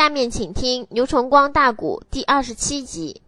[0.00, 3.20] 下面请听牛崇光大鼓第二十七集。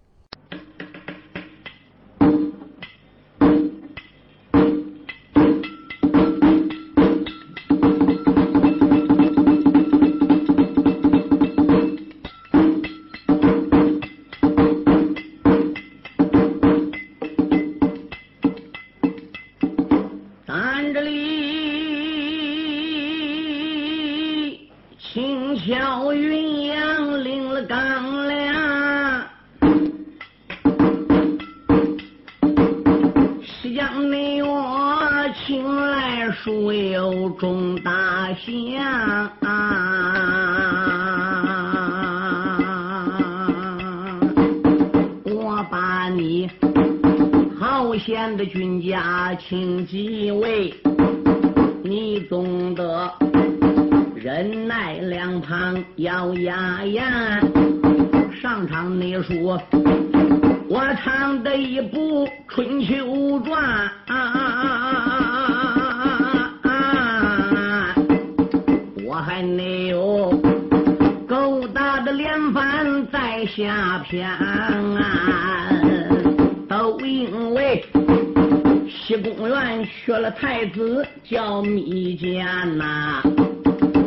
[79.22, 82.44] 西宫院娶了太子叫密监
[82.76, 83.22] 呐，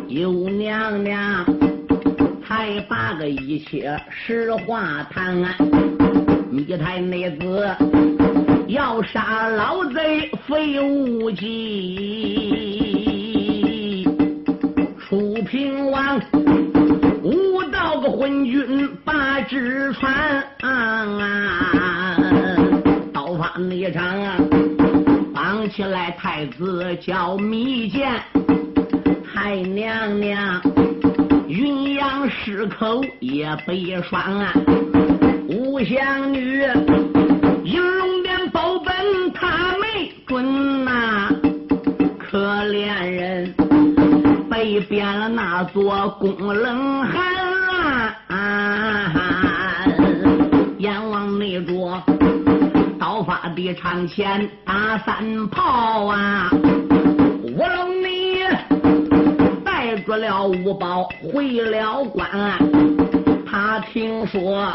[0.09, 1.45] 有娘娘
[2.45, 5.33] 才把个一切实话谈。
[6.51, 7.65] 密太妹子
[8.67, 11.45] 要杀老贼费无忌，
[14.99, 16.19] 楚平王
[17.23, 20.43] 无道个昏君把纸传，
[23.13, 24.35] 刀法那场啊。
[25.75, 28.09] 起来，太子叫密见，
[29.33, 30.61] 太娘娘
[31.49, 34.53] 云阳失口也悲霜啊！
[35.49, 36.61] 吴湘女
[37.65, 38.95] 银龙殿保本
[39.33, 41.29] 他没准呐，
[42.17, 43.53] 可怜人
[44.49, 47.44] 被贬了那座宫冷寒
[53.55, 56.49] 发的长前打三炮啊！
[56.51, 58.39] 我龙你
[59.63, 62.29] 带着了五宝回了关，
[63.49, 64.69] 他听说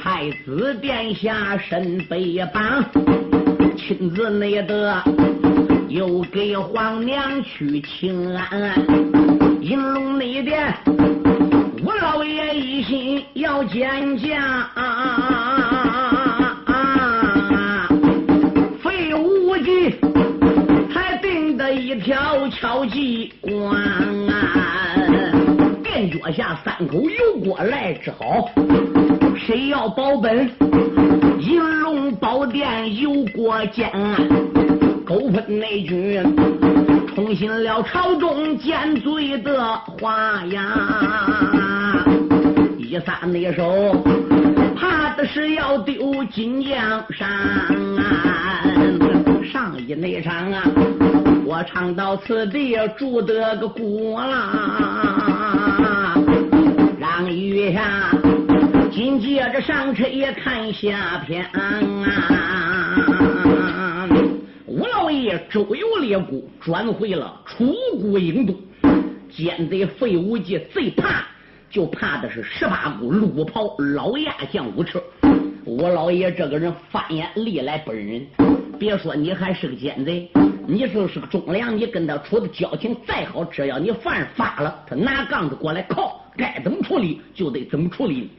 [0.00, 2.84] 太子殿下身被绑，
[3.76, 5.02] 亲自内得
[5.88, 8.72] 又给皇娘去请安。
[9.60, 10.72] 银龙内殿，
[11.84, 14.40] 我老爷一心要见驾。
[14.74, 15.29] 啊
[22.70, 23.82] 条敲击关
[24.28, 24.94] 啊！
[25.82, 28.48] 垫脚下三口油锅来之好，
[29.36, 30.48] 谁要保本？
[31.40, 33.90] 银龙宝殿油锅见，
[35.04, 36.22] 勾分内军
[37.12, 42.04] 重新了朝中见罪的话呀！
[42.78, 44.00] 一三那手，
[44.76, 47.26] 怕的是要丢金江山！
[49.52, 50.62] 上一那场啊！
[51.50, 56.16] 我唱到此地，住得个孤啦，
[56.96, 58.12] 让雨下
[58.92, 61.80] 紧接着上车也看下篇啊。
[64.64, 68.54] 吴老爷周游列国，转回了楚国郢都，
[69.28, 71.24] 奸贼费无忌最怕，
[71.68, 75.02] 就怕的是十八股鹿袍老亚将武车。
[75.64, 78.24] 我老爷这个人翻眼历来不认人，
[78.78, 80.30] 别说你还是个奸贼。
[80.70, 88.30] 你就是个忠良，你跟他处的交情再好，只要你犯法了，他拿杠子过来靠，该怎么处理就得怎么处理。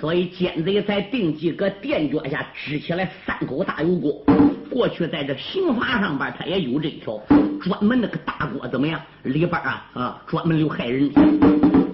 [0.00, 4.24] 所以奸贼在定计搁垫脚下支起来三口大油锅。
[4.70, 7.20] 过去在这刑法上边，他也有这一条，
[7.60, 8.98] 专门那个大锅怎么样？
[9.24, 11.12] 里边啊啊，专门留害人。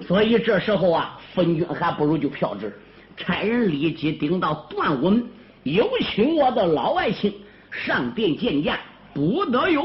[0.07, 2.73] 所以这时候啊，分军还不如就票制，
[3.17, 5.27] 差人立即顶到段武门，
[5.63, 7.33] 有请我的老外卿
[7.69, 8.79] 上殿见驾。
[9.13, 9.83] 不得有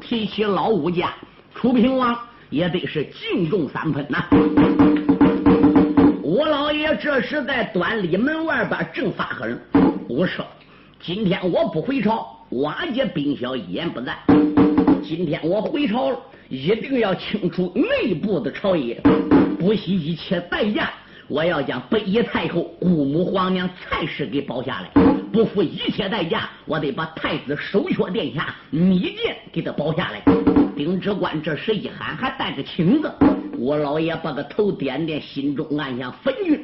[0.00, 1.12] 提起老武家，
[1.56, 2.16] 楚平王
[2.50, 4.24] 也得是敬重三分呐。
[6.22, 9.60] 我老爷这时在端礼门外边正发狠，
[10.08, 10.46] 我说：
[11.00, 14.16] 今天我不回朝，瓦解兵小一言不赞。
[15.02, 16.18] 今天我回朝了，
[16.48, 19.00] 一定要清除内部的朝野，
[19.58, 20.90] 不惜一切代价。
[21.26, 24.90] 我要将北野太后、姑母、皇娘、蔡氏给保下来，
[25.38, 30.20] 不付一切代价，我得把太子首缺殿下密剑给他保下来。
[30.76, 33.08] 丁知官这时一喊，还带着请子，
[33.56, 36.60] 我老爷把个头点点，心中暗想：分君，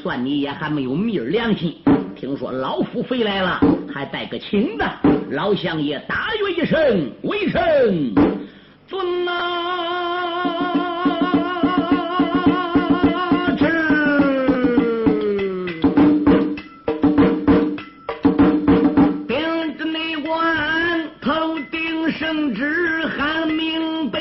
[0.00, 1.74] 算你也还没有昧良心。
[2.14, 3.58] 听说老夫回来了，
[3.92, 4.84] 还带个请子。
[5.30, 8.14] 老相爷大约一声：“为臣
[8.86, 10.41] 尊啊！”
[22.18, 24.20] 声直喊明白，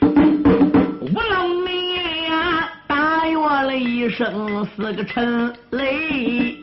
[0.00, 6.56] 无论你呀，答应了一声四个陈雷。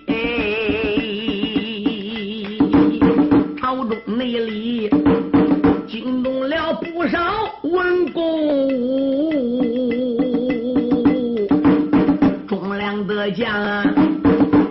[3.59, 4.89] 朝中内里
[5.87, 7.19] 惊动了不少
[7.63, 8.49] 文公，
[12.47, 13.85] 忠良的将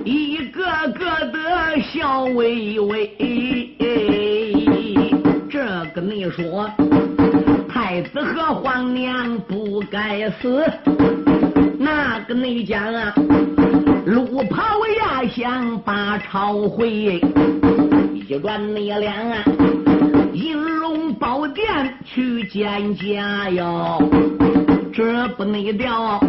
[0.04, 0.62] 一个
[0.98, 3.21] 个的笑微微。
[6.24, 6.70] 你说，
[7.68, 10.64] 太子和皇娘不该死。
[11.80, 13.12] 那个内讲啊，
[14.06, 14.62] 路跑
[15.00, 17.20] 压想把朝回，
[18.14, 19.42] 一转内两啊，
[20.32, 21.66] 银龙宝殿
[22.04, 24.00] 去见家哟。
[24.94, 26.20] 这不内调，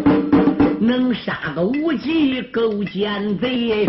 [0.80, 3.88] 能杀个无忌勾奸贼，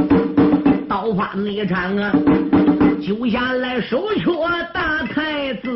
[0.87, 2.13] 刀法内场啊，
[3.01, 4.31] 救下来手缺
[4.75, 5.71] 大太子，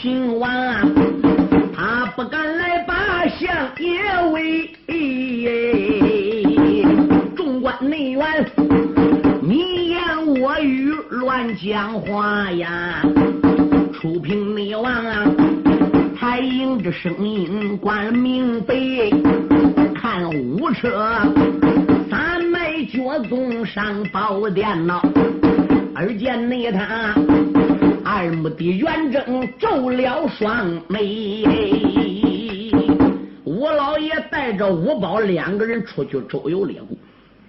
[0.00, 0.48] 平王。
[0.48, 0.80] 啊，
[1.74, 3.48] 他不敢来把相
[3.78, 4.00] 爷
[4.32, 4.70] 为，
[7.34, 8.22] 众官内院
[9.42, 10.00] 你言
[10.40, 13.02] 我语乱讲话呀！
[13.92, 15.26] 楚平内王啊，
[16.16, 18.74] 才应着声音关明白，
[20.00, 21.18] 看武车
[22.08, 25.00] 三迈脚纵上宝殿呐，
[25.92, 27.16] 而见内他。
[28.10, 31.44] 二目的圆睁皱了双眉，
[33.44, 36.96] 吴老爷带着吴宝两个人出去周游列国。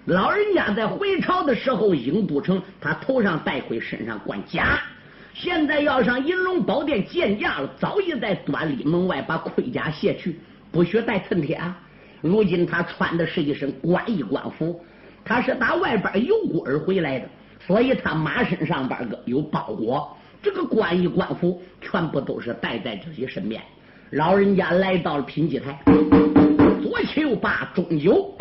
[0.04, 4.82] 老人家在回朝的时候，郢都城他头上戴盔，身上冠甲。
[5.34, 10.42] 现在要上银龙宝殿见驾了，早已在端礼门外把盔甲卸去，
[10.74, 11.58] 不许戴衬贴。
[12.20, 14.84] 如今他穿的是一身官衣官服，
[15.24, 17.30] 他是打外边游过而回来的，
[17.66, 20.18] 所以他马身上边个有包裹。
[20.42, 23.62] 这个官衣官服全部都是带在自己身边。
[24.12, 25.78] 老人家来到了品级台，
[26.82, 28.34] 左七右八，中九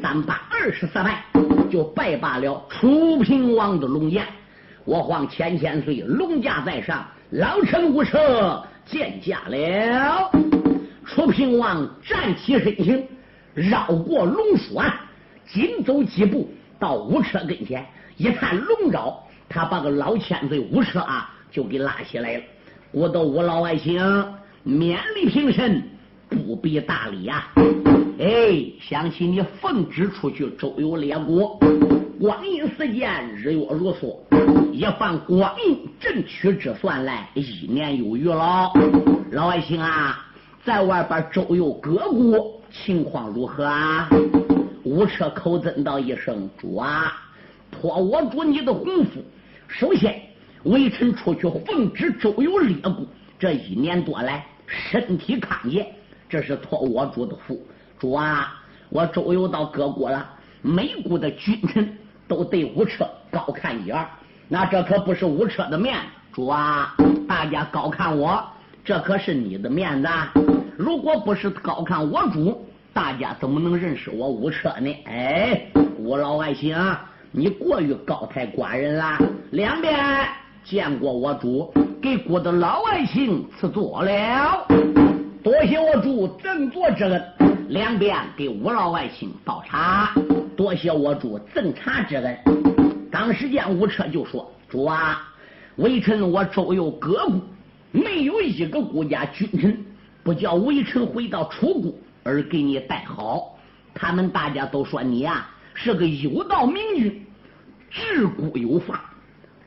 [0.00, 1.24] 三八二十四拜，
[1.70, 4.24] 就拜罢了楚平王的龙颜。
[4.84, 10.30] 我皇千千岁，龙驾在上，老臣无车见驾了。
[11.04, 13.04] 楚平王站起身形，
[13.54, 14.92] 绕过龙栓，
[15.46, 16.48] 紧走几步
[16.78, 17.84] 到吴车跟前，
[18.16, 19.18] 一看龙爪，
[19.48, 21.34] 他把个老千岁吴车啊。
[21.50, 22.42] 就给拉起来了，
[22.92, 24.02] 我的吴老爱卿，
[24.66, 25.82] 勉励平身，
[26.28, 27.48] 不必大礼呀。
[28.18, 31.58] 哎，想起你奉旨出去周游列国，
[32.20, 34.16] 光阴似箭，日月如梭，
[34.72, 38.70] 一番光阴正取之算来，一年有余了。
[39.30, 40.26] 老爱卿啊，
[40.64, 44.08] 在外边周游各国，情况如何啊？
[44.84, 47.12] 吴车口尊道一声：“主啊，
[47.70, 49.20] 托我主你的吩咐，
[49.68, 50.20] 首先。”
[50.68, 53.06] 微臣出去奉旨周游列国，
[53.38, 55.86] 这一年多来身体康健，
[56.28, 57.58] 这是托我主的福。
[57.98, 58.54] 主啊，
[58.90, 60.28] 我周游到各国了，
[60.60, 64.06] 每国的君臣都对武车高看一眼，
[64.46, 66.02] 那这可不是武车的面子。
[66.34, 66.94] 主啊，
[67.26, 68.44] 大家高看我，
[68.84, 70.08] 这可是你的面子。
[70.76, 74.94] 如果不是高看我主，大家怎么能认识我武车呢？
[75.06, 75.66] 哎，
[75.98, 76.76] 我老爱卿，
[77.32, 79.18] 你过于高抬寡人了。
[79.52, 79.96] 两边。
[80.64, 81.72] 见过我主，
[82.02, 84.66] 给国的老爱卿赐座了。
[85.42, 87.22] 多谢我主赠座之恩，
[87.68, 90.12] 两边给吴老外卿倒茶。
[90.56, 92.38] 多谢我主赠茶之恩。
[93.10, 95.26] 当时间，吴车就说：“主啊，
[95.76, 97.40] 微臣我周游各国，
[97.92, 99.84] 没有一个国家君臣
[100.22, 101.92] 不叫微臣回到楚国
[102.24, 103.56] 而给你带好。
[103.94, 107.26] 他们大家都说你呀是个有道明君，
[107.90, 109.04] 治国有法。”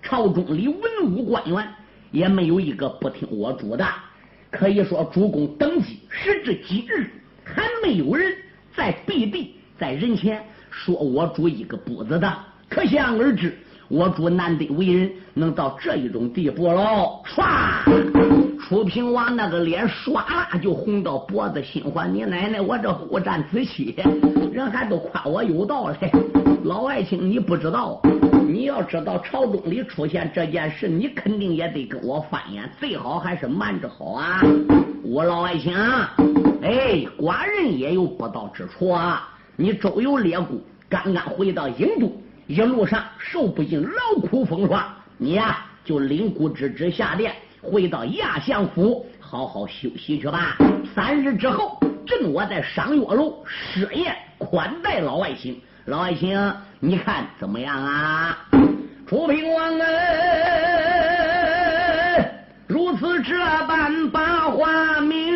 [0.02, 1.68] 朝中里文武官员
[2.12, 3.86] 也没有一个不听我主的，
[4.50, 7.08] 可以说主公登基时至今日，
[7.44, 8.34] 还没有人
[8.76, 12.34] 在避地在人前说我主一个不字的，
[12.68, 17.22] 可想而知，我主难得为人能到这一种地步喽。
[17.26, 23.96] 唰，楚平王那个脸唰啦就红到脖子，心欢你奶奶，我这护战子期，
[24.52, 26.12] 人还都夸我有道嘞。
[26.64, 28.02] 老爱卿，你不知道。
[28.52, 34.42] 你要知道朝中里出现这件事，你肯定也得跟我翻眼，最好还是瞒着好啊！
[35.06, 35.74] 我老爱卿，
[36.62, 39.30] 哎，寡人也有不到之处啊！
[39.56, 40.58] 你周游列国，
[40.90, 42.12] 刚刚回到郢都，
[42.48, 44.84] 一路上受不尽劳苦风霜，
[45.18, 50.58] 你呀就领姑之职下殿，回到亚相府，好好休息去吧。
[50.94, 55.58] 三日之后，朕我在赏月楼设宴款待老爱卿。
[55.86, 56.38] 老爱卿，
[56.80, 58.38] 你看怎么样啊？
[59.08, 59.86] 楚平王啊，
[62.68, 63.36] 如此这
[63.68, 65.36] 般把话明，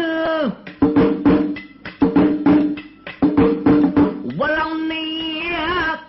[4.38, 5.42] 我老内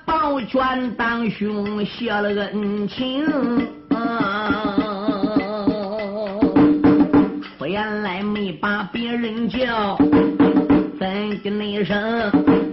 [0.04, 3.24] 抱拳当兄，谢了恩情。
[7.58, 9.96] 我原来没把别人叫，
[11.00, 12.65] 怎的那声？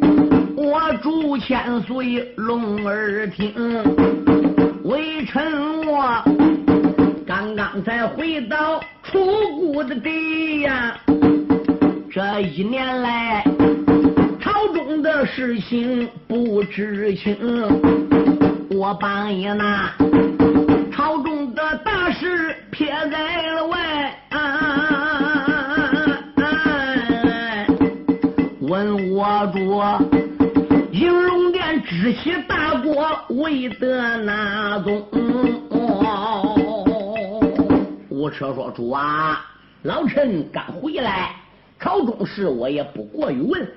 [0.65, 3.53] 我主千岁龙儿听，
[4.86, 6.24] 微臣我
[7.27, 9.20] 刚刚才回到楚
[9.60, 10.98] 国的地呀，
[12.10, 13.43] 这一年来
[14.39, 17.36] 朝中的事情不知情，
[18.72, 19.91] 我把一那
[20.93, 24.15] 朝中的大事撇在了外，
[28.62, 30.23] 问我主。
[33.29, 35.05] 为得哪宗？
[38.10, 39.46] 吴车说：“主啊，
[39.82, 41.36] 老臣刚回来，
[41.79, 43.67] 朝中事我也不过于问。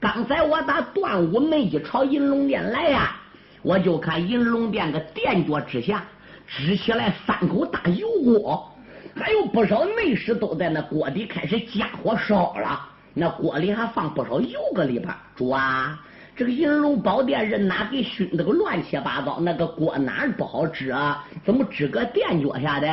[0.00, 3.16] 刚才我打端午门一朝银龙殿来呀，
[3.62, 6.02] 我就看银龙殿的殿脚之下
[6.46, 8.72] 支起来三口大油锅，
[9.14, 12.80] 还有不少内侍都在那锅底开始加火烧了，
[13.12, 15.14] 那锅里还放不少油搁里边。
[15.36, 16.00] 主啊！”
[16.40, 19.38] 这个银龙宝殿人哪给熏的个乱七八糟？
[19.42, 21.22] 那个锅哪不好支啊？
[21.44, 22.88] 怎么支个垫脚下的？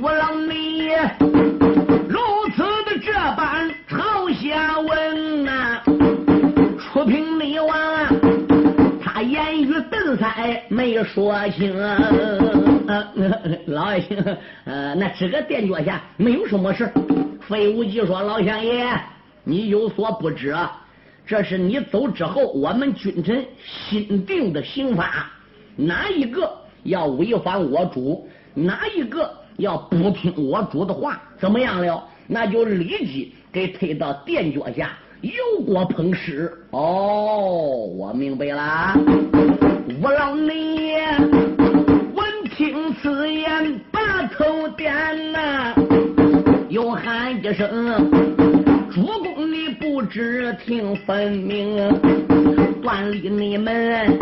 [0.00, 0.90] 我让你
[2.06, 2.20] 如
[2.54, 5.82] 此的这般朝下问呐！
[6.78, 7.76] 出平内王，
[9.02, 11.76] 他言语顿塞没说清。
[13.66, 14.24] 老爱卿，
[14.66, 16.88] 呃，那支个垫脚下没有什么事。
[17.48, 18.88] 费无忌说：“老相爷，
[19.42, 20.54] 你有所不知。”
[21.26, 25.30] 这是你走之后，我们君臣新定的刑法，
[25.74, 26.52] 哪一个
[26.82, 32.02] 要违反我主，哪一个要不听我主的话，怎么样了？
[32.26, 35.32] 那就立即给推到垫脚下，油
[35.64, 36.52] 锅烹尸。
[36.70, 38.94] 哦，我明白了。
[40.02, 40.92] 我老你
[42.14, 44.92] 闻听此言，把头点
[45.32, 45.74] 呐，
[46.68, 48.10] 又喊一声。
[48.90, 49.33] 主公，
[49.94, 51.78] 不知听分明，
[52.82, 54.18] 断理你们，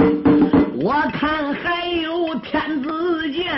[0.78, 3.50] 我看还有天子剑。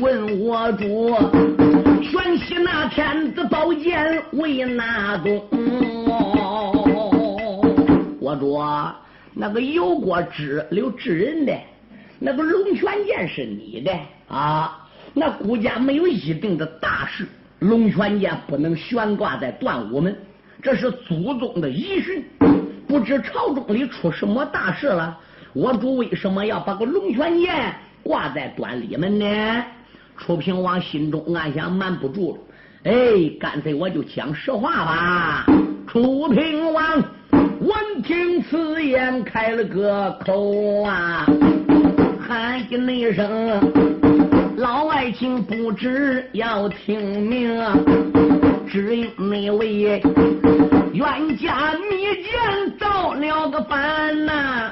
[0.00, 1.14] 问我主，
[2.02, 5.38] 玄起那天子宝剑为哪宗？
[8.18, 8.58] 我主，
[9.34, 11.52] 那个油锅支留治人的，
[12.18, 13.92] 那个龙泉剑是你的
[14.26, 14.86] 啊。
[15.14, 17.26] 那孤家没有一定的大事，
[17.60, 20.16] 龙泉剑不能悬挂在端午门，
[20.62, 22.24] 这是祖宗的遗训。
[22.86, 25.18] 不知朝中里出什么大事了？
[25.52, 29.64] 我主为什么要把个龙泉剑挂在端里门呢？
[30.16, 32.32] 楚平王心中暗想：瞒不住
[32.84, 35.46] 了，哎，干脆我就讲实话吧。
[35.86, 37.02] 楚平王
[37.60, 41.26] 闻听此言，开了个口啊，
[42.20, 43.97] 喊一声。
[44.58, 47.62] 老爱卿不知要听命，
[48.68, 50.02] 只因那位
[50.92, 54.68] 冤家密剑造了个反呐。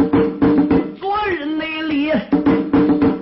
[0.99, 2.11] 昨日那里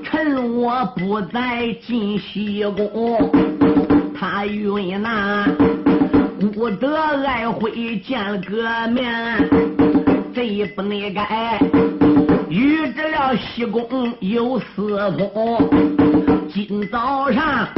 [0.02, 3.30] 趁我不在进西宫，
[4.18, 5.47] 他与那
[6.54, 9.50] 不得爱妃见了个面，
[10.35, 11.59] 贼不内该
[12.49, 15.94] 与这了西宫有私通。
[16.52, 17.69] 今早上，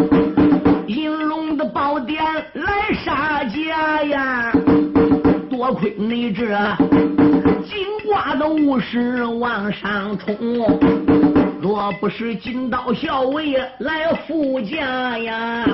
[0.86, 2.22] 银龙的宝殿
[2.54, 4.52] 来杀家呀！
[5.50, 6.44] 多亏你这
[7.64, 10.36] 金瓜的武士往上冲，
[11.60, 15.66] 若不是金刀校尉来护驾呀，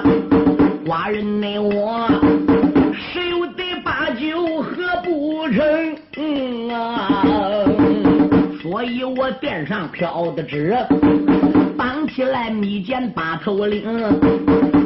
[0.87, 2.09] 寡人内我
[2.95, 7.25] 谁又得把酒喝不成啊？
[8.63, 10.77] 所以我殿上飘的纸。
[11.77, 13.83] 绑起来密剪八头领，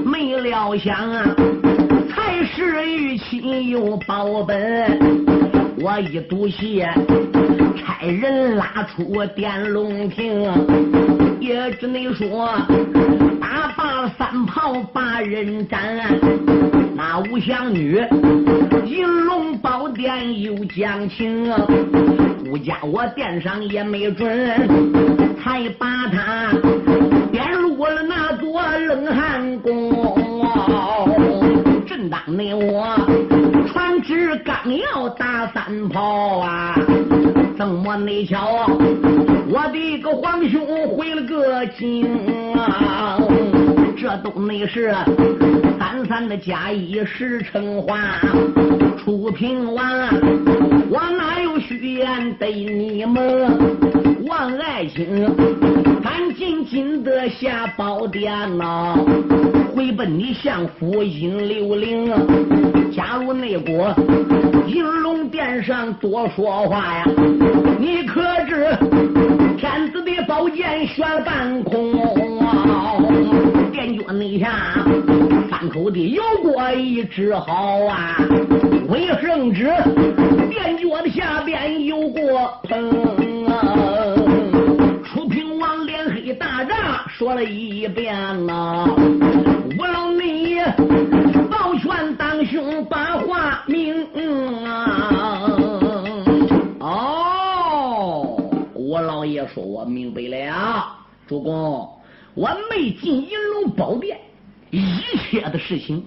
[0.04, 1.34] 没料想啊，
[2.08, 4.98] 才是玉亲有宝本，
[5.80, 6.84] 我一赌气，
[7.76, 10.50] 差人拉出电龙亭，
[11.40, 12.48] 也只能说
[13.40, 15.80] 打罢三炮把人斩。
[16.94, 18.02] 那五香女
[18.86, 21.52] 银龙宝殿有讲情，
[22.46, 24.28] 顾家我殿上也没准，
[25.42, 26.52] 才把他
[27.32, 30.46] 编入了那座冷汗宫。
[31.86, 32.96] 正当那我
[33.66, 36.74] 传旨刚要打三炮啊，
[37.58, 38.68] 怎么你瞧
[39.48, 42.06] 我的个皇兄回了个京
[42.54, 43.18] 啊？
[43.96, 44.94] 这都那是。
[45.78, 47.98] 三三的假意实成话，
[48.98, 49.84] 楚平王，
[50.90, 51.35] 我哪有虚
[51.96, 54.26] 言对你们？
[54.28, 55.24] 王爱卿，
[56.02, 58.96] 赶紧进得下宝殿呐，
[59.74, 62.12] 回奔你相府引流灵。
[62.92, 63.94] 加入内国
[64.66, 67.04] 银龙殿上多说话呀，
[67.78, 68.76] 你可知
[69.56, 71.92] 天子的宝剑悬半空？
[73.72, 74.84] 殿脚内下。
[75.48, 78.16] 三口的有过一只好啊，
[78.88, 79.64] 卫生纸
[80.48, 84.14] 垫脚的下边有过盆啊。
[85.04, 88.14] 楚平王脸黑大炸，说了一遍
[88.46, 88.86] 呐，
[89.78, 90.56] 我老你
[91.50, 94.06] 保全当兄把话明
[94.64, 95.50] 啊。
[96.78, 98.36] 哦，
[98.74, 100.86] 我老爷说我明白了，
[101.26, 101.88] 主公，
[102.34, 104.18] 我没进银龙宝殿。
[104.70, 104.80] 一
[105.30, 106.04] 切的事情，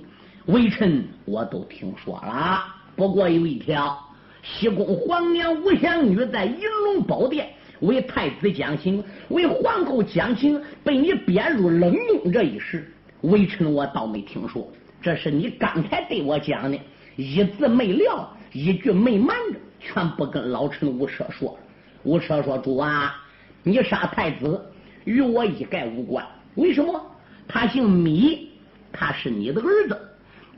[0.49, 2.63] 微臣我都听说了。
[2.95, 3.97] 不过有一条，
[4.41, 7.47] 西宫皇娘吴祥女在银龙宝殿
[7.81, 12.91] 为太子讲情，为皇后讲情，被你编入冷宫这一事，
[13.21, 14.67] 微臣我倒没听说。
[15.01, 16.79] 这是你刚才对我讲的，
[17.15, 21.57] 一字没撂，一句没瞒着，全部跟老臣吴车说了。
[22.03, 23.23] 吴车说：“主啊，
[23.61, 24.59] 你杀太子
[25.05, 26.25] 与我一概无关。
[26.55, 26.99] 为什么？
[27.47, 28.49] 他姓米。”
[28.91, 30.08] 他是你的儿子，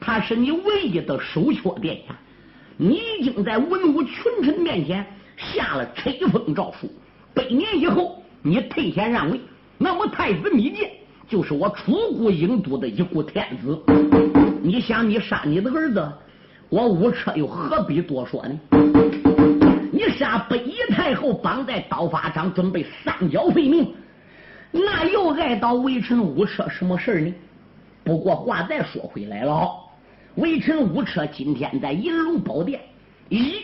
[0.02, 2.16] 他是你唯一的首缺殿下。
[2.76, 5.06] 你已经在文武群臣面前
[5.38, 6.92] 下了册封诏书，
[7.36, 9.40] 百年以后你退贤让位，
[9.78, 10.90] 那么太子密剑
[11.30, 13.80] 就是我楚国郢都的一股天子。
[14.64, 16.12] 你想你杀你的儿子，
[16.70, 18.60] 我武车又何必多说呢？
[19.92, 23.94] 你杀北夷太后，绑在刀法上，准备三脚废命，
[24.72, 27.32] 那又碍到微臣武车什么事呢？
[28.04, 29.70] 不过话再说回来了，
[30.36, 32.80] 微臣吴车今天在银龙宝殿，
[33.28, 33.56] 一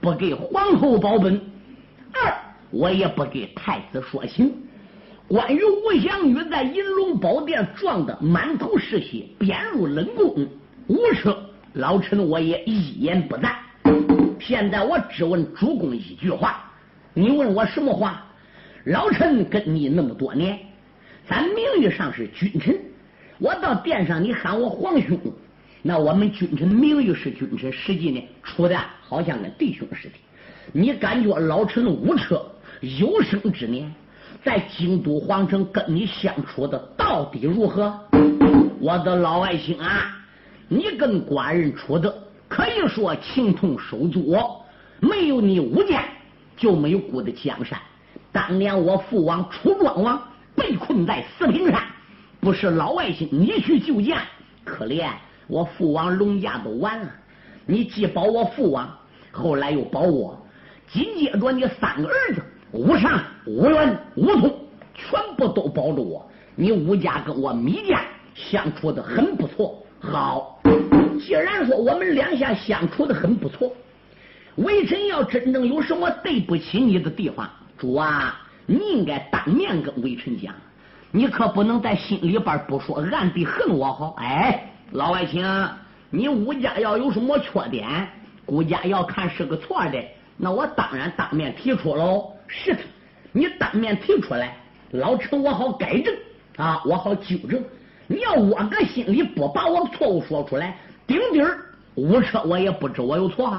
[0.00, 1.40] 不给皇后保本，
[2.12, 2.32] 二
[2.70, 4.52] 我也不给太子说情。
[5.26, 10.46] 关于吴香女在银龙宝殿撞得满头是血，编入冷宫，
[10.86, 11.36] 吴车
[11.72, 13.56] 老臣我也一言不赞。
[14.38, 16.70] 现在我只问主公一句话，
[17.14, 18.24] 你问我什么话？
[18.84, 20.58] 老臣跟你那么多年，
[21.26, 22.78] 咱名义上是君臣。
[23.38, 25.18] 我到殿上，你喊我皇兄，
[25.82, 30.14] 那我们君臣名誉是君臣，实际呢处的好像跟弟兄似的。
[30.72, 32.40] 你感觉老臣无车
[32.80, 33.92] 有生之年
[34.44, 37.98] 在京都皇城跟你相处的到底如何？
[38.78, 40.16] 我的老爱卿啊，
[40.68, 42.12] 你跟寡人处的
[42.48, 44.38] 可以说情同手足，
[45.00, 46.04] 没有你武家
[46.56, 47.76] 就没有我的江山。
[48.30, 50.22] 当年我父王楚庄王
[50.54, 51.82] 被困在四平山。
[52.40, 54.22] 不是老外星，你去救驾，
[54.64, 55.08] 可怜
[55.52, 57.10] 我父王龙家都完了。
[57.66, 58.88] 你既保我父王，
[59.30, 60.34] 后来又保我，
[60.88, 64.50] 紧接着你三个儿子武尚、武元、武通，
[64.94, 66.26] 全部都保着我。
[66.54, 68.00] 你武家跟我米家
[68.34, 69.84] 相处的很不错。
[70.00, 70.58] 好，
[71.20, 73.70] 既然说我们两下相处的很不错，
[74.56, 80.54] 微臣要真正有什么对不起你的地方，主啊，你应该当面跟微臣讲。
[81.10, 84.14] 你可不能在心里边不说，暗地恨我好。
[84.16, 85.42] 哎，老外卿，
[86.10, 88.06] 你吴家要有什么缺点，
[88.44, 89.98] 顾家要看是个错的，
[90.36, 92.30] 那我当然当面提出喽。
[92.46, 92.80] 是的，
[93.32, 94.54] 你当面提出来，
[94.90, 96.14] 老臣我好改正
[96.56, 97.62] 啊，我好纠正。
[98.06, 100.76] 你要窝个心里不把我错误说出来，
[101.06, 101.42] 顶顶
[101.94, 103.58] 吴车我也不知我有错，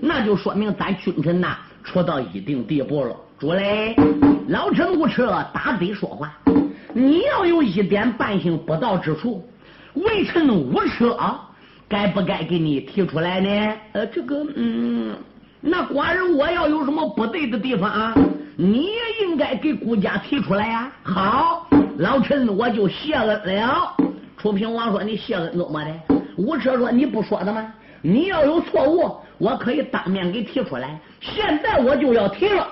[0.00, 3.16] 那就说明咱君臣呐处到一定地步了。
[3.38, 3.96] 主嘞，
[4.48, 6.36] 老臣吴车打嘴说话。
[6.92, 9.46] 你要有一点半星不到之处，
[9.96, 11.16] 微臣无车
[11.88, 13.74] 该不该给你提出来呢？
[13.92, 15.14] 呃，这个，嗯，
[15.60, 18.14] 那寡人我要有什么不对的地方啊，
[18.56, 20.92] 你也应该给顾家提出来呀。
[21.02, 23.94] 好，老臣我就谢恩了。
[24.36, 25.90] 楚平王说：“你谢恩怎么的？”
[26.36, 27.72] 吴车说：“你不说的吗？
[28.02, 31.00] 你要有错误，我可以当面给提出来。
[31.20, 32.68] 现在我就要提了。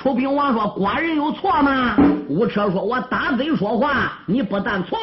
[0.00, 1.96] 楚平王说：“寡人有错吗？”
[2.30, 4.96] 吴车说：“我打嘴说话，你不但错，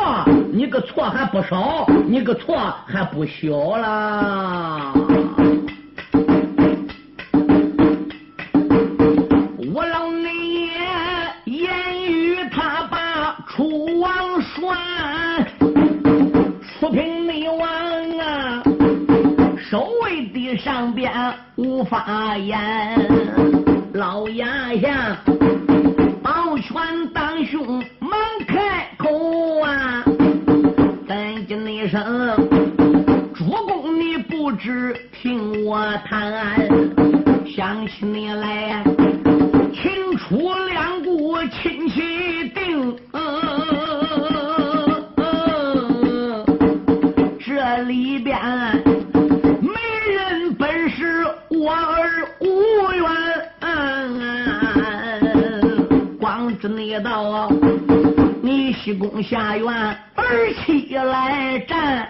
[0.54, 4.94] 你个错还不少，你个错还不小了。”
[9.74, 10.72] 我老内爷
[11.44, 11.70] 言
[12.02, 14.74] 语，他把楚王说，
[16.80, 17.68] 楚平内王
[18.20, 18.64] 啊，
[19.58, 21.12] 守卫的上边
[21.58, 23.45] 无法言。
[23.96, 25.18] 老牙下，
[26.22, 26.74] 保全
[27.14, 28.12] 当兄忙
[28.46, 30.04] 开口啊！
[31.08, 32.36] 咱今那声，
[33.34, 36.68] 主公你不知听我谈，
[37.46, 38.84] 想起你来，
[58.98, 62.08] 宫下院儿起来战，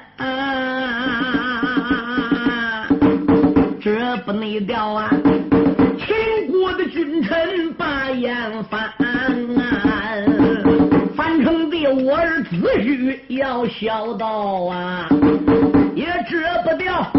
[3.82, 5.10] 这不内调啊！
[6.00, 8.92] 秦国的君臣把言翻，
[11.16, 15.08] 樊城的我儿子婿要孝道啊，
[15.96, 17.12] 也折不掉，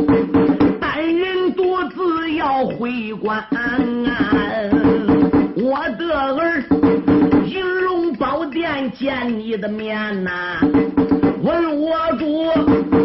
[0.80, 3.44] 单人独自要回关，
[9.58, 10.60] 的面呐，
[11.42, 12.95] 问我主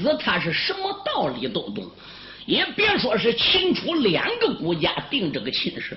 [0.00, 1.88] 子他是什么道理都懂，
[2.46, 5.96] 也别说是秦楚两个国家定这个亲事，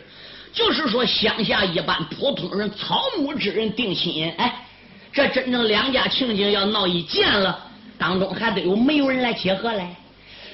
[0.54, 4.66] 就是说乡下一般普通人草木之人定亲，哎，
[5.12, 7.60] 这真正两家情景要闹一见了，
[7.98, 9.88] 当中还得有媒人来结合嘞，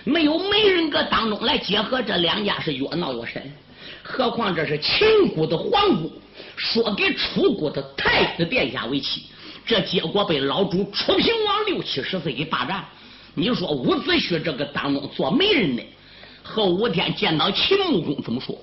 [0.03, 3.51] 没有媒人搁当中来结合，这两家是越闹越深。
[4.03, 6.11] 何况这是秦国的皇姑，
[6.55, 9.23] 说给楚国的太子殿下为妻。
[9.65, 12.89] 这结果被老主楚平王六七十岁给霸占了。
[13.35, 15.83] 你说伍子胥这个当中做媒人的，
[16.43, 18.55] 后五天见到秦穆公怎么说？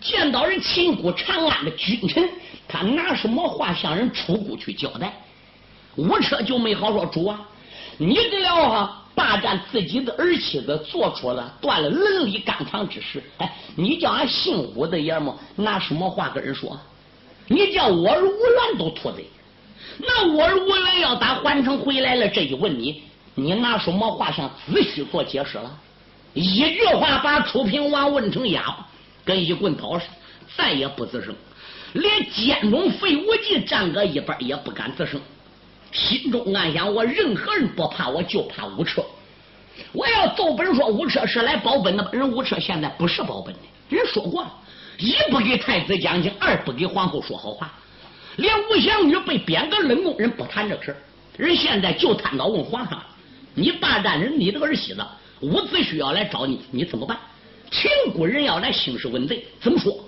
[0.00, 2.28] 见到人秦国长安的君臣，
[2.66, 5.12] 他拿什么话向人楚国去交代？
[5.96, 7.40] 伍车就没好说主啊！
[7.98, 13.22] 你得了啊，霸占自己的儿妻子，做出了断了伦理纲常之事。
[13.38, 16.76] 哎，你叫俺姓伍的爷们拿什么话跟人说？
[17.46, 19.22] 你叫我儿吴兰都秃子。
[19.98, 23.02] 那我儿吴兰要打环城回来了，这一问你，
[23.34, 25.70] 你拿什么话向子虚做解释了？
[26.34, 28.86] 一句话把楚平王问成哑巴，
[29.24, 30.12] 跟一棍刀似的，
[30.56, 31.34] 再也不吱声。
[31.92, 35.20] 连监中费无忌站个一边也不敢吱声，
[35.92, 39.04] 心中暗想：我任何人不怕，我就怕吴彻。
[39.92, 44.52] 我要奏本说吴彻是来保本的，人吴彻现在不是保本的，人说过了，
[44.98, 47.70] 一不给太子讲情，二不给皇后说好话。
[48.36, 50.96] 连吴祥女被贬个冷宫，人不谈这事，
[51.36, 53.02] 人现在就谈到问皇上：
[53.54, 55.02] 你霸占人你的儿媳妇，
[55.40, 57.18] 伍子胥要来找你，你怎么办？
[57.70, 59.98] 秦国人要来兴师问罪，怎么说？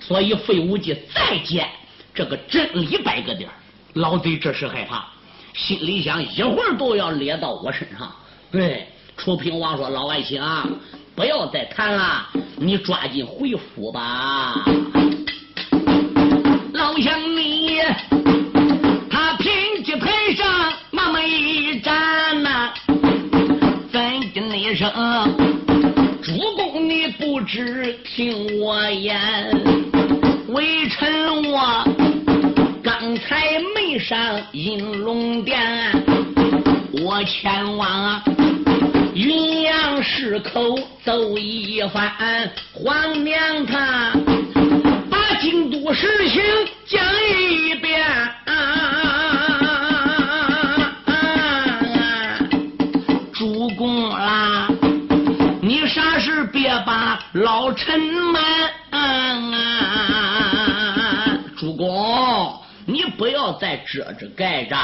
[0.00, 1.68] 所以费无忌再见
[2.14, 3.48] 这个真理摆个点
[3.94, 5.06] 老贼这时害怕，
[5.54, 8.10] 心里想一会儿都要列到我身上。
[8.50, 10.42] 对，楚平王说：“老爱卿，
[11.14, 12.26] 不要再谈了，
[12.56, 14.64] 你抓紧回府吧。”
[24.74, 24.90] 声？
[26.22, 29.18] 主公你不知听我言，
[30.48, 31.84] 微臣我
[32.82, 35.60] 刚才没上银龙殿，
[37.04, 38.22] 我前往
[39.14, 44.12] 云阳市口走一番，皇娘她
[45.10, 45.18] 把。
[45.42, 46.40] 京都事情
[46.86, 47.04] 讲
[47.36, 47.91] 一遍，
[57.32, 58.70] 老臣瞒。
[61.56, 64.76] 主公，你不要再遮着盖着，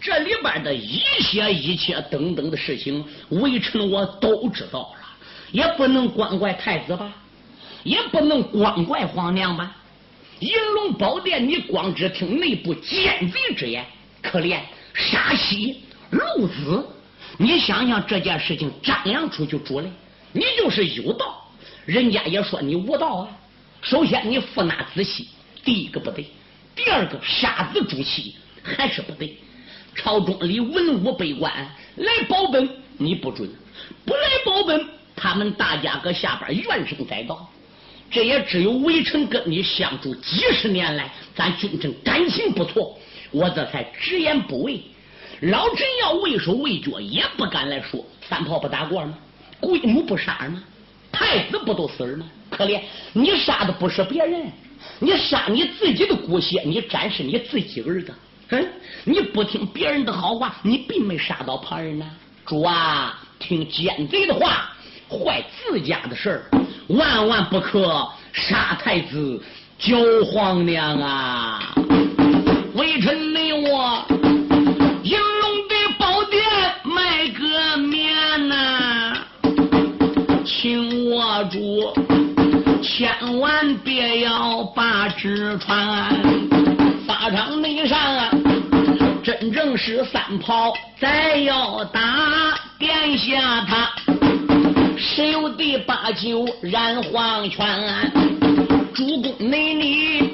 [0.00, 5.00] 这里边的一切一切等等的事情，微臣我都知道了，
[5.50, 7.10] 也不能光怪太子吧。
[7.84, 9.74] 也不能光怪皇娘吧？
[10.40, 13.84] 银龙宝殿，你光只听内部奸贼之言，
[14.20, 14.58] 可怜
[14.92, 16.86] 沙溪、陆子，
[17.38, 19.88] 你想想这件事情张扬出去主来，
[20.32, 21.47] 你就是有道，
[21.88, 23.28] 人家也说你无道啊。
[23.80, 25.26] 首先你父纳子息，
[25.64, 26.22] 第一个不对；
[26.76, 29.34] 第二个杀子诛妻还是不对。
[29.94, 31.50] 朝中里文武百官
[31.96, 33.48] 来保本，你不准；
[34.04, 37.50] 不来保本，他们大家搁下边怨声载道。
[38.10, 42.98] 这也只有微臣跟你相处几十年来，咱君臣感情不错，
[43.30, 44.78] 我这才直言不讳。
[45.40, 48.04] 老臣要畏手畏脚，也不敢来说。
[48.28, 49.16] 三炮不打过吗？
[49.58, 50.62] 鬼母不杀吗？
[51.10, 52.26] 太子不都死了吗？
[52.50, 52.80] 可怜
[53.12, 54.50] 你杀的不是别人，
[54.98, 58.14] 你杀你自己的骨血，你展示你自己儿子。
[58.50, 58.66] 嗯，
[59.04, 62.06] 你不听别人的好话，你并没杀到旁人呢。
[62.46, 64.72] 主啊，听奸贼的话，
[65.10, 66.44] 坏自家的事儿。
[66.88, 69.42] 万万不可杀太子，
[69.78, 71.74] 救皇娘啊！
[72.74, 74.02] 微臣你我
[84.28, 86.14] 要把旨传，
[87.06, 87.98] 法场内上
[89.24, 92.00] 真正是三炮，再要打
[92.78, 93.90] 殿下他。
[94.98, 98.12] 十有第八九染黄泉，
[98.92, 100.30] 主公内你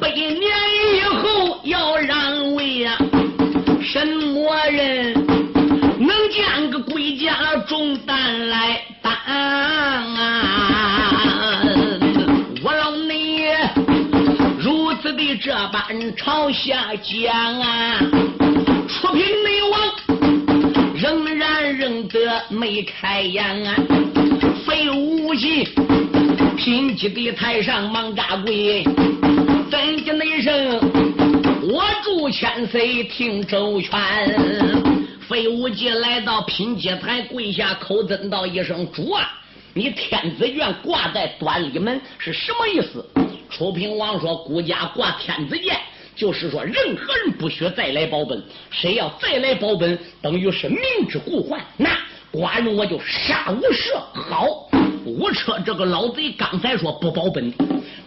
[0.00, 2.96] 百年以后要让位呀？
[3.82, 5.12] 什么人
[5.98, 7.34] 能将个归家
[7.68, 9.12] 重担来担
[10.16, 10.46] 啊？
[15.72, 18.00] 般朝下讲啊，
[18.88, 19.80] 出品内王。
[20.96, 23.74] 仍然认得没开眼啊！
[24.66, 25.64] 废武器，
[26.58, 28.84] 贫瘠的台上忙扎跪，
[29.70, 30.78] 怎的那声？
[31.62, 33.98] 我祝千岁听周全。
[35.26, 39.26] 废武器来到品阶台跪下，口尊道一声：“主啊，
[39.72, 43.02] 你天子院挂在端礼门是什么意思？”
[43.50, 45.76] 楚平王说：“孤家挂天子剑。”
[46.16, 51.64] 就是说，任何人不许再来保本，谁要再来保本，等于是明知故犯。
[51.78, 51.90] 那
[52.32, 53.98] 寡人我就杀无赦。
[54.12, 54.68] 好，
[55.06, 57.52] 吴车这个老贼刚才说不保本，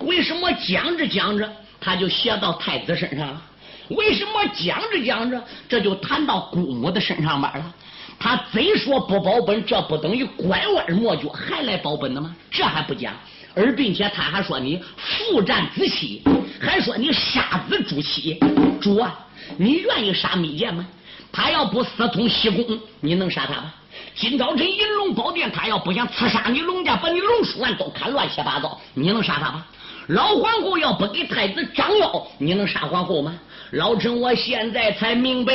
[0.02, 1.50] 为什么讲着讲着
[1.82, 3.42] 他就写到太子身上了？
[3.90, 7.74] 为什么讲着讲着这就谈到姑母的身上边了？
[8.20, 12.36] 他贼说不保本，这不等于拐弯抹角还来保本的吗？
[12.52, 13.14] 这还不讲。
[13.56, 16.22] 而并且他还说你父战子期，
[16.60, 18.40] 还说你杀子诛妻。
[18.82, 19.20] 主啊，
[19.58, 20.86] 你愿意杀密剑吗？
[21.32, 23.74] 他要不私通西宫，你能杀他吗？
[24.16, 29.66] 今早晨银龙宝殿，他要不想刺杀你龙家，把你龙书案都砍乱七八糟，你能杀他吗？
[30.08, 33.34] 老皇后要不给太子张药，你能杀皇后吗？
[33.72, 35.54] 老臣我现在才明白，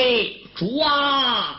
[0.54, 1.54] 主啊。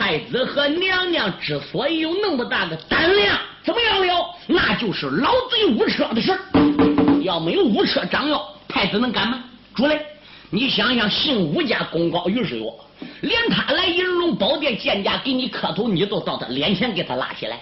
[0.00, 4.34] 太子和娘娘之所以有那么大的胆量，怎么样了？
[4.46, 6.32] 那就是老贼无车的事
[7.22, 9.44] 要没有无车掌要，太子能干吗？
[9.74, 10.00] 主嘞，
[10.48, 12.74] 你想想，姓武家功高于世哟，
[13.20, 17.60] 连他来银龙宝殿见驾给你磕头，你都到他脸前给他拉起来。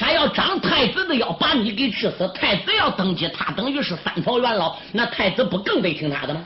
[0.00, 2.26] 他要长太子的腰，把你给治死。
[2.34, 6.40] 太子要登基，他等于是三朝元老，那太子不更得听他的吗？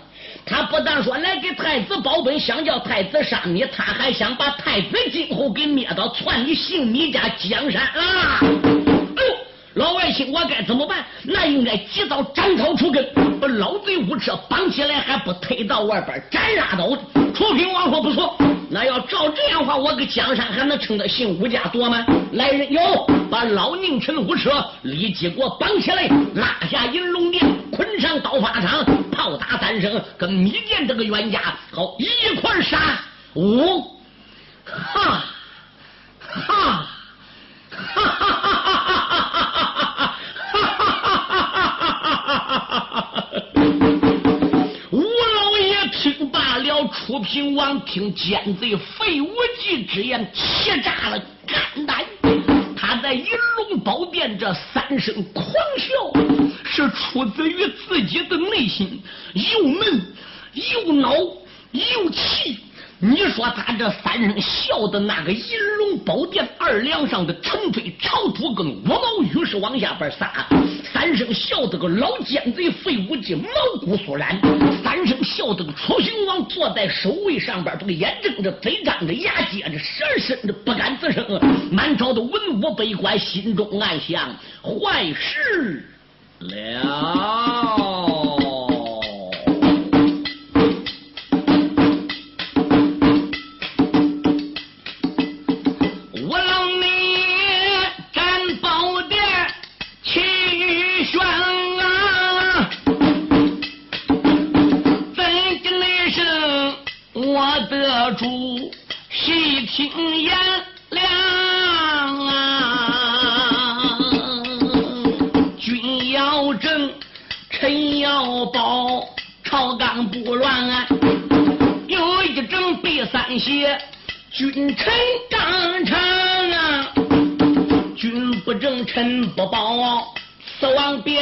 [0.45, 8.41] 他不但说来给太子保本，想叫太子杀你，他还想把太子今后给灭到，篡你姓米家江山啊！
[8.43, 9.37] 哎呦
[9.75, 11.05] 老百姓，我该怎么办？
[11.23, 13.09] 那应该及早斩草除根，
[13.45, 16.89] 把老贼乌车绑起来，还不推到外边斩拉倒。
[17.35, 18.35] 楚平王说不错，
[18.71, 22.07] 那要照这样话，我个江山还能称得姓武家多吗？
[22.33, 22.81] 来人，有
[23.31, 31.39] 把老宁臣乌车立即给我绑起来，拉下银龙殿，捆上刀法场，炮打三声，跟米店这个冤家
[31.71, 32.99] 好一块杀。
[33.35, 33.83] 五，
[34.65, 35.23] 哈，
[36.19, 36.87] 哈，
[37.69, 38.84] 哈哈哈哈
[47.07, 52.03] 楚平王听奸贼费无忌之言，气炸了肝胆。
[52.75, 53.27] 他在云
[53.69, 55.45] 龙宝殿这三声狂
[55.77, 55.93] 笑，
[56.65, 59.03] 是出自于自己的内心，
[59.35, 60.15] 又闷
[60.55, 61.13] 又恼
[61.73, 62.59] 又气。
[63.01, 65.43] 你说他这三声笑的那个银
[65.79, 70.47] 龙宝殿二梁上的尘飞朝土跟五毛雨是往下边撒，
[70.93, 73.49] 三声笑的个老奸贼费无忌毛
[73.81, 74.41] 骨悚然，
[74.83, 81.25] 三声笑的个楚雄王坐在首位上边，这个眼睁着，嘴张着，牙接着，舌伸着，不敢吱声。
[81.71, 85.85] 满朝的文武百官心中暗想：坏事
[86.39, 87.74] 了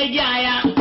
[0.08, 0.71] जाया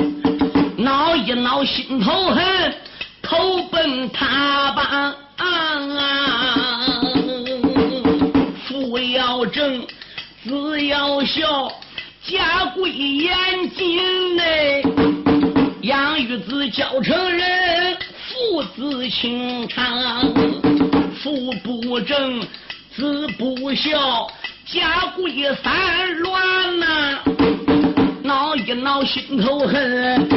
[28.65, 30.30] 一恼心头恨，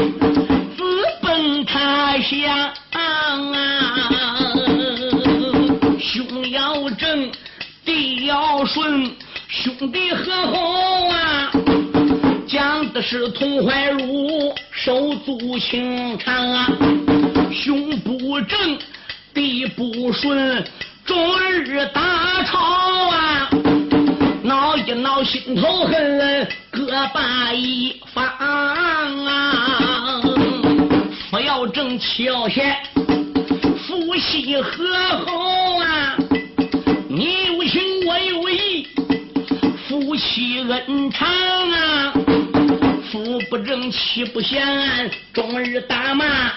[0.77, 0.83] 自
[1.21, 3.01] 奔他乡啊。
[6.01, 7.31] 兄要正，
[7.85, 9.11] 弟要顺，
[9.49, 11.53] 兄弟和好啊。
[12.47, 16.67] 讲的是同怀如手足情长啊。
[17.53, 18.79] 兄不正，
[19.35, 20.65] 弟不顺，
[21.05, 22.59] 终日打吵
[23.11, 23.51] 啊。
[24.45, 30.21] 闹一闹，心头恨，各把一方啊，
[31.31, 32.77] 夫要正，妻要贤，
[33.87, 34.85] 夫妻和
[35.25, 36.19] 好啊，
[37.09, 38.87] 你有情，我有意，
[39.89, 42.13] 夫妻恩长啊。
[43.11, 46.53] 夫不正，妻不贤，终日打骂，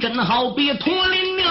[0.00, 1.46] 真好比同林鸟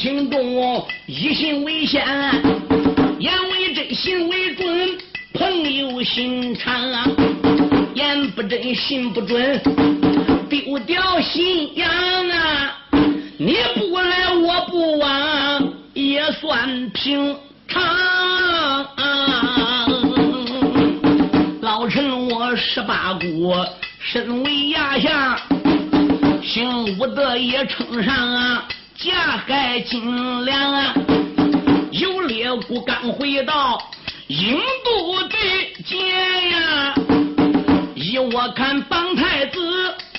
[0.00, 2.02] 情重，以心为先，
[3.18, 4.98] 言为真，心为准，
[5.34, 7.06] 朋友心肠啊！
[7.92, 9.60] 言不真，心不准，
[10.48, 11.86] 丢掉信仰
[12.30, 12.78] 啊！
[13.36, 15.74] 你不来，我不往。
[15.92, 17.36] 也算平
[17.68, 17.82] 常。
[17.82, 18.86] 啊
[21.60, 23.54] 老臣我十八股，
[24.00, 25.38] 身为牙相，
[26.42, 28.66] 姓武的也称上啊，
[29.02, 30.94] 下海金良啊。
[31.90, 33.82] 有列骨刚回到
[34.26, 35.36] 印度的
[35.86, 35.96] 界
[36.50, 36.94] 呀，
[37.94, 39.58] 依我看帮太子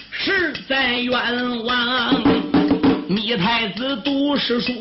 [0.09, 2.23] 实在冤枉，
[3.07, 4.73] 你太子读诗书。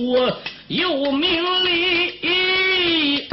[0.68, 3.28] 有名利，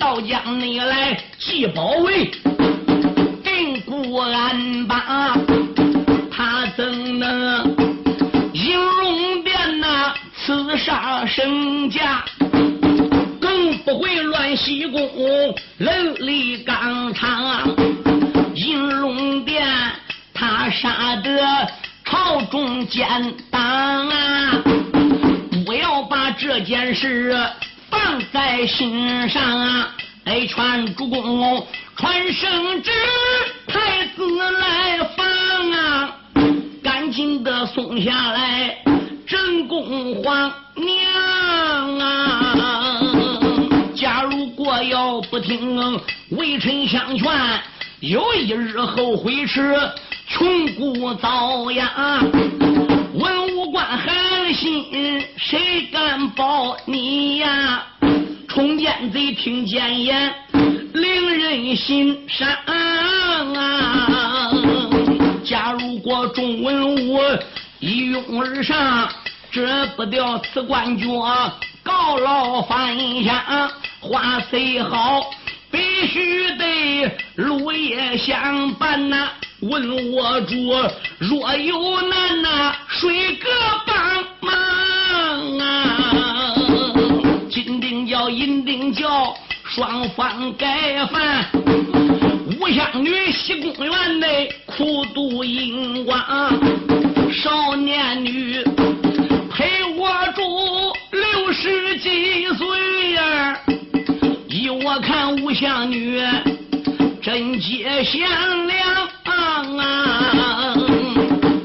[0.00, 2.28] 到江内来祭宝位，
[3.44, 5.39] 定国安邦，
[10.90, 12.24] 刺杀圣驾？
[13.40, 17.76] 更不会乱西宫，人力纲常。
[18.56, 19.64] 应龙殿
[20.34, 21.68] 他杀得
[22.04, 23.06] 朝中奸
[23.52, 23.62] 党
[24.08, 24.62] 啊！
[25.64, 27.38] 不要把这件事
[27.88, 29.94] 放在心上啊！
[30.24, 32.90] 哎，传主公，传圣旨，
[33.68, 34.26] 太子
[34.58, 35.39] 来访！
[36.82, 38.76] 赶紧的送下来，
[39.26, 43.38] 真宫皇娘啊！
[43.94, 47.30] 假如果要不听微臣相劝，
[48.00, 49.76] 有一日后悔迟，
[50.26, 52.30] 穷骨遭殃。
[53.12, 57.82] 文武官寒心，谁敢保你呀？
[58.48, 60.32] 冲奸贼听谏言，
[60.94, 63.89] 令人心伤啊！
[66.00, 67.20] 假如果众文武
[67.78, 69.08] 一拥而上，
[69.50, 71.06] 折不掉此官爵，
[71.82, 75.30] 告老还乡，话虽好，
[75.70, 79.30] 必须得路也相伴呐。
[79.60, 80.56] 问我主，
[81.18, 83.50] 若有难呐，谁个
[83.86, 83.96] 帮
[84.40, 86.54] 忙啊？
[87.50, 91.99] 金定教、银定教双方盖饭，五
[92.72, 96.18] 相女西宫院内苦度阴光，
[97.32, 98.62] 少年女
[99.50, 100.42] 陪我住
[101.10, 103.60] 六十几岁呀，
[104.48, 106.22] 依我看五相女
[107.20, 108.28] 贞洁贤
[108.66, 109.10] 良。
[109.78, 110.74] 啊！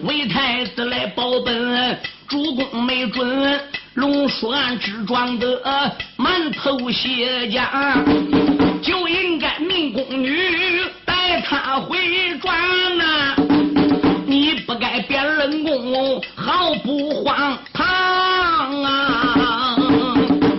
[0.03, 1.97] 为太子来保本，
[2.27, 3.59] 主公没准
[3.95, 5.61] 龙栓之装的
[6.17, 11.97] 满头血浆，就应该命宫女带他回
[12.39, 12.57] 转
[12.97, 13.35] 呐！
[14.25, 19.77] 你不该变冷宫，毫不荒唐啊！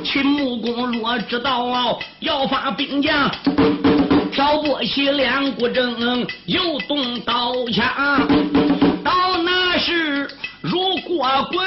[0.04, 3.30] 秦穆公若知道要发兵将，
[4.32, 8.26] 挑拨起两股争，又动刀枪，
[9.04, 10.28] 到那时。
[10.62, 11.64] 如果滚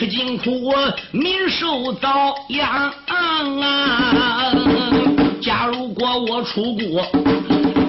[0.00, 0.72] 吃尽苦，
[1.12, 4.54] 民受遭殃啊！
[5.42, 7.06] 假如果我出国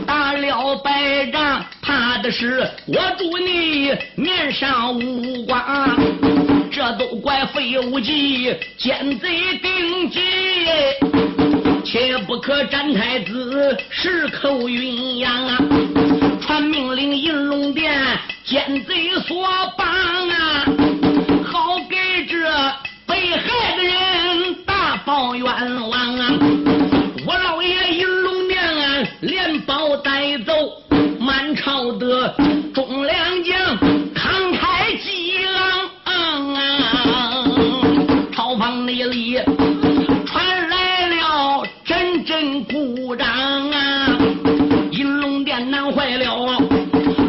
[0.05, 5.97] 打了败仗，怕的是我祝你面上无光，
[6.69, 10.19] 这都怪费无忌奸贼定计。
[11.85, 15.57] 切不可斩太子矢口云扬啊！
[16.41, 18.03] 传命令银龙殿
[18.43, 19.47] 奸贼所
[19.77, 20.65] 绑啊！
[23.21, 26.33] 被害的人大报冤枉啊！
[27.27, 30.51] 我老爷银龙殿啊，连包带走
[31.19, 32.35] 满朝的
[32.73, 33.77] 忠良将，
[34.15, 35.37] 慷慨激
[36.03, 37.45] 昂啊！
[38.33, 39.39] 朝房内里
[40.25, 42.63] 传来了阵阵。
[42.63, 43.27] 鼓掌
[43.69, 44.17] 啊！
[44.91, 46.59] 银龙殿难坏了，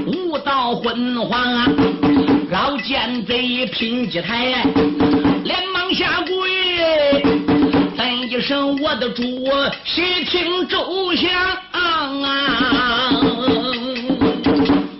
[0.06, 1.66] 无道昏黄啊！
[2.50, 4.64] 老奸贼拼几台，
[5.44, 7.22] 连忙下跪，
[7.96, 9.22] 喊一声我的主，
[9.84, 11.30] 谁听周详
[11.72, 13.12] 啊！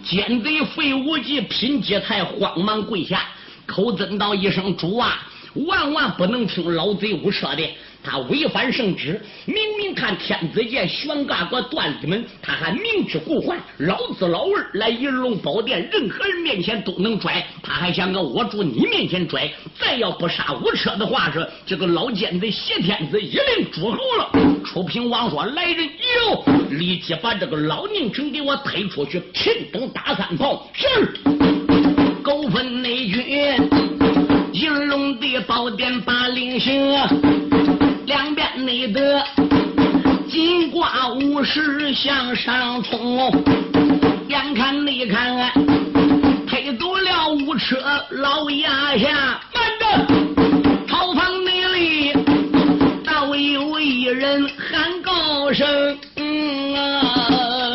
[0.05, 3.22] 奸贼费无忌拼几台，慌忙跪下，
[3.66, 5.26] 口尊道一声主啊！
[5.66, 7.62] 万万不能听老贼胡说的。
[8.05, 13.59] 他违反圣旨，明明看天子剑悬挂过断子门，他还明知故犯。
[13.78, 19.48] 老子老二来银龙宝殿，任何人面前都能拽，他还想搁我住你面前拽。
[19.78, 24.30] 再要不杀无车的话，是这个老奸贼挟天子一令诸侯了。
[24.64, 30.86] 楚平王说：“来人哟，立即把这个老宁城给我推出去，平等打三炮。”是，
[32.22, 33.57] 狗分内军，
[34.53, 37.91] 银龙的宝殿把令行。
[38.07, 39.24] 两边内的
[40.28, 43.30] 金瓜武士向上冲，
[44.28, 45.50] 眼看内看，
[46.48, 47.76] 推走了五车
[48.11, 49.84] 老压下，慢着！
[50.86, 52.12] 朝房内里，
[53.05, 57.72] 倒有一人喊高声：“嗯啊！”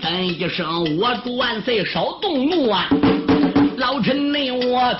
[0.00, 0.66] 喊一声
[0.98, 2.88] ：“我主万岁，少动怒啊！
[3.76, 4.94] 老臣内我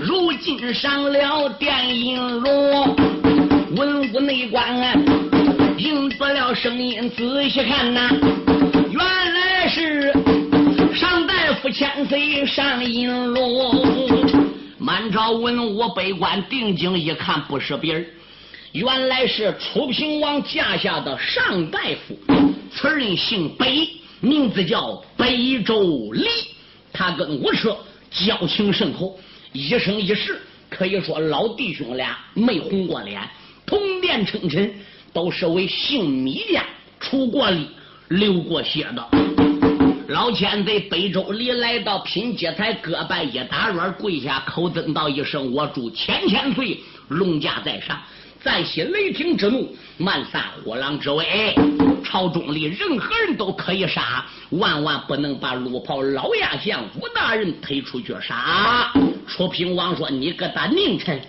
[0.00, 2.94] 如今上了电影楼。”
[3.76, 4.94] 文武内官啊，
[5.76, 8.08] 应得了声音，仔细看呐，
[8.90, 10.10] 原来是
[10.94, 13.84] 上大夫千岁上银龙。
[14.78, 18.06] 满朝文武百官定睛一看，不是别人，
[18.72, 22.18] 原来是楚平王驾下的上大夫。
[22.72, 23.86] 此人姓北，
[24.20, 26.26] 名字叫北周礼。
[26.90, 27.76] 他跟吴车
[28.10, 29.18] 交情甚厚，
[29.52, 30.40] 一生一世
[30.70, 33.20] 可以说老弟兄俩没红过脸。
[33.68, 34.72] 同殿称臣，
[35.12, 36.64] 都是为姓米家
[36.98, 37.68] 出过力、
[38.08, 39.06] 流过血的。
[40.08, 48.00] 老千在北周里来到品阶台，各拜一打软，跪下口尊道一声：“我祝千千岁，龙驾在上。”
[48.40, 51.54] 暂息雷霆之怒，漫散火狼之威。
[52.02, 58.90] 朝中里任何人都可以杀，万万不能把陆袍老亚相武大人推出去杀。
[59.26, 61.20] 楚平王说：“你个大佞臣！”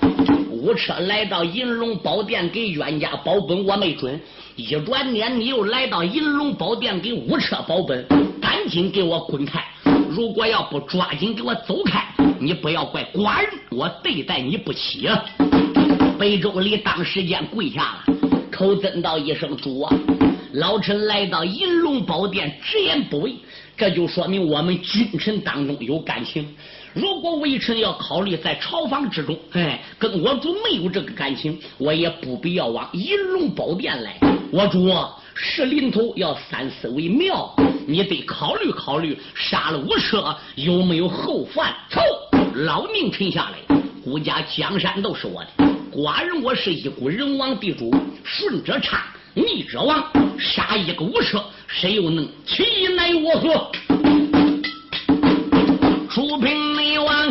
[0.60, 4.20] 五车来到银龙宝殿给冤家保本，我没准。
[4.58, 8.06] 一转念，你又来到银龙宝殿给五车保本，
[8.42, 9.64] 赶紧给我滚开！
[10.10, 12.06] 如果要不抓紧给我走开，
[12.40, 15.24] 你不要怪寡人，我对待你不起啊！
[16.20, 18.14] 北周礼当时间跪下了，
[18.52, 19.96] 口尊道一声主啊！
[20.52, 23.36] 老臣来到银龙宝殿，直言不讳，
[23.78, 26.46] 这就说明我们君臣当中有感情。
[26.94, 34.18] 如果微臣要考虑在朝房之中，哎，跟我主没有这个感情，我也不必要往银龙宝殿来。
[34.52, 34.90] 我主
[35.36, 37.56] 是临头要三思为妙，
[37.88, 41.72] 你得考虑考虑，杀了吴车有没有后患？
[41.90, 42.02] 走，
[42.56, 45.50] 老命沉下来，孤家江山都是我的。
[45.92, 49.00] 寡人我是一股人王地主，顺者昌，
[49.36, 50.04] 逆者亡。
[50.40, 53.72] 杀一个无赦，谁又能其奈我何？
[56.20, 57.28] 楚平内王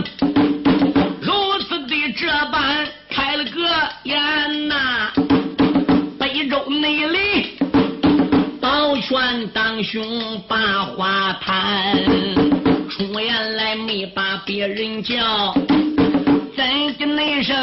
[1.21, 1.35] 如
[1.69, 3.61] 此的这般开了个
[4.05, 5.13] 眼呐，
[6.19, 7.59] 北周内里
[8.59, 10.57] 保全当兄把
[10.97, 12.03] 话谈，
[12.89, 13.77] 出言来。
[13.77, 15.53] 没把别人叫，
[16.57, 17.55] 怎的那声？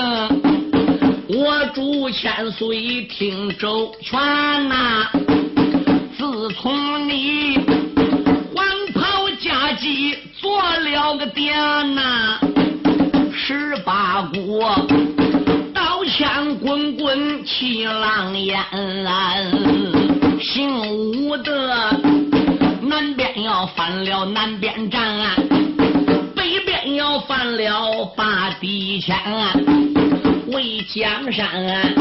[1.28, 4.20] 我主千岁听周全
[4.70, 5.10] 呐。
[6.20, 7.65] 自从你
[11.06, 12.40] 了个爹呐，
[13.32, 14.60] 十八股
[15.72, 18.58] 刀枪滚滚气狼烟，
[20.42, 21.92] 姓武的。
[22.82, 25.00] 南边要翻了南边战，
[26.36, 29.16] 北边要翻了八地千，
[30.48, 31.94] 为江山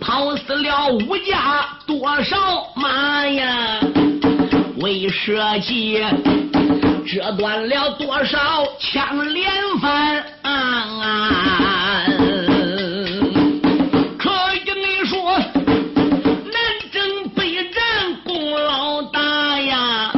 [0.00, 3.78] 跑死了武家多少马呀？
[4.80, 6.04] 为社稷
[7.06, 9.48] 折断了多少枪连
[9.80, 12.04] 番、啊。
[14.18, 16.56] 可与你说，南
[16.90, 20.12] 征北战功劳大呀，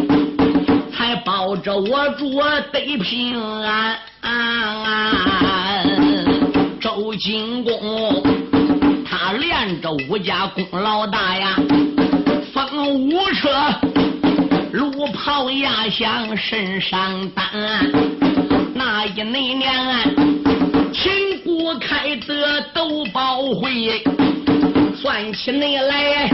[0.96, 2.40] 才保着我主
[2.72, 3.98] 得平安。
[4.22, 5.84] 啊
[6.80, 8.22] 周金公，
[9.04, 11.54] 他连着吴家功劳大呀，
[12.54, 13.50] 封五车。
[14.72, 17.44] 路跑压响身上担。
[18.74, 19.72] 那一那年
[20.92, 24.02] 秦国开得斗宝会，
[24.94, 26.28] 算起那来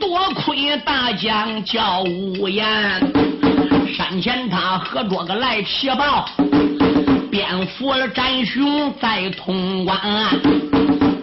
[0.00, 2.64] 多亏大将叫无言。
[3.96, 6.28] 山前他合着个来齐报，
[7.30, 9.96] 蝙蝠了战雄在潼关。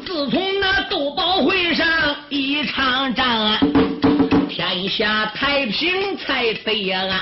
[0.06, 1.88] 自从那斗宝会上
[2.30, 3.58] 一场战，
[4.82, 7.14] 天下太平才得安。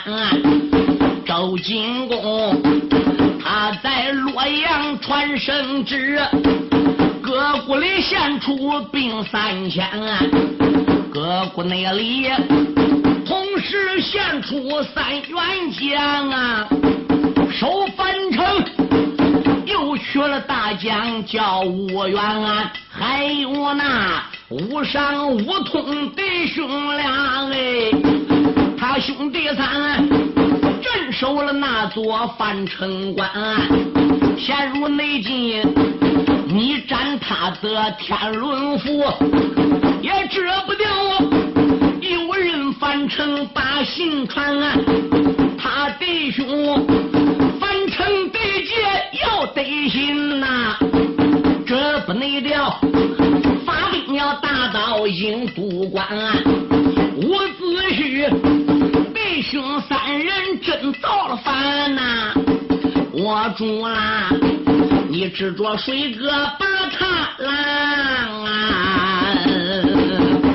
[1.25, 2.61] 周金公
[3.43, 6.21] 他在洛阳传圣旨，
[7.21, 9.85] 各国里献出兵三千，
[11.11, 12.29] 各国那里。
[13.25, 16.65] 同时献出三员将啊，
[17.51, 18.63] 守樊城，
[19.65, 27.91] 又娶了大将叫吴元安，还有那吴尚、吴通弟兄俩哎，
[28.79, 30.09] 他兄弟三
[30.81, 33.29] 镇守了那座樊城关，
[34.39, 35.61] 陷入内境，
[36.47, 39.03] 你斩他的天伦府，
[40.01, 40.87] 也折不掉。
[42.01, 44.57] 有人翻城把信传，
[45.59, 46.87] 他弟兄
[47.59, 48.73] 翻城得劫
[49.21, 50.75] 要得信呐，
[51.67, 52.79] 这不内调，
[54.41, 56.35] 打到英都关啊
[57.15, 58.29] 伍子胥
[59.13, 62.33] 弟兄三人真造了反呐
[63.11, 64.29] 我主啊
[65.09, 66.29] 你执着水哥
[66.59, 67.55] 把他拦
[68.45, 69.37] 啊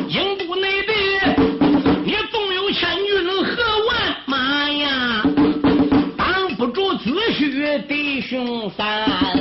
[0.08, 0.92] 英都内地
[2.04, 5.22] 你纵有千军和万马呀
[6.16, 9.33] 挡不住子胥弟兄三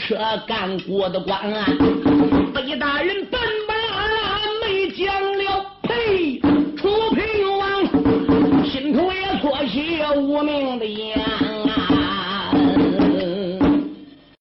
[0.00, 1.66] 车干过的关啊
[2.54, 5.29] 北大人奔马没将